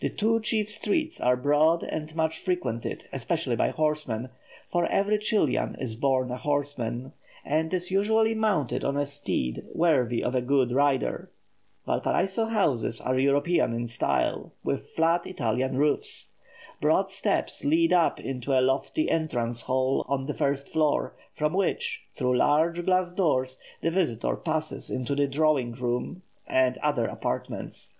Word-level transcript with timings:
The 0.00 0.08
two 0.08 0.40
chief 0.40 0.70
streets 0.70 1.20
are 1.20 1.36
broad 1.36 1.82
and 1.82 2.16
much 2.16 2.38
frequented, 2.42 3.06
especially 3.12 3.56
by 3.56 3.68
horsemen, 3.72 4.30
for 4.66 4.86
every 4.86 5.18
Chilian 5.18 5.76
is 5.78 5.94
born 5.96 6.30
a 6.30 6.38
horseman, 6.38 7.12
and 7.44 7.74
is 7.74 7.90
usually 7.90 8.34
mounted 8.34 8.82
on 8.84 8.96
a 8.96 9.04
steed 9.04 9.66
worthy 9.74 10.24
of 10.24 10.34
a 10.34 10.40
good 10.40 10.72
rider. 10.72 11.30
Valparaiso 11.84 12.46
houses 12.46 13.02
are 13.02 13.18
European 13.18 13.74
in 13.74 13.86
style, 13.86 14.50
with 14.64 14.88
flat 14.88 15.26
Italian 15.26 15.76
roofs. 15.76 16.30
Broad 16.80 17.10
steps 17.10 17.62
lead 17.62 17.92
up 17.92 18.18
into 18.18 18.58
a 18.58 18.62
lofty 18.64 19.10
entrance 19.10 19.60
hall 19.60 20.06
on 20.08 20.24
the 20.24 20.32
first 20.32 20.70
floor, 20.72 21.12
from 21.34 21.52
which, 21.52 22.06
through 22.14 22.38
large 22.38 22.82
glass 22.86 23.12
doors, 23.12 23.60
the 23.82 23.90
visitor 23.90 24.36
passes 24.36 24.88
into 24.88 25.14
the 25.14 25.26
drawing 25.26 25.72
room 25.74 26.22
and 26.46 26.78
other 26.78 27.04
apartments. 27.04 27.92